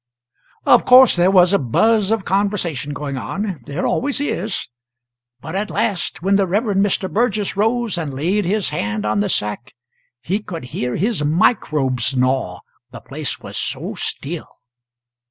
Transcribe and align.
Of 0.65 0.83
course 0.83 1.15
there 1.15 1.29
was 1.29 1.53
a 1.53 1.59
buzz 1.59 2.09
of 2.09 2.25
conversation 2.25 2.91
going 2.91 3.17
on 3.19 3.61
there 3.67 3.85
always 3.85 4.19
is; 4.19 4.67
but 5.41 5.53
at 5.53 5.69
last, 5.69 6.23
when 6.23 6.37
the 6.37 6.47
Rev. 6.47 6.63
Mr. 6.75 7.07
Burgess 7.07 7.55
rose 7.55 7.99
and 7.99 8.11
laid 8.11 8.43
his 8.45 8.69
hand 8.69 9.05
on 9.05 9.19
the 9.19 9.29
sack, 9.29 9.75
he 10.19 10.39
could 10.39 10.63
hear 10.73 10.95
his 10.95 11.23
microbes 11.23 12.15
gnaw, 12.17 12.61
the 12.89 12.99
place 13.01 13.41
was 13.41 13.57
so 13.57 13.93
still. 13.93 14.47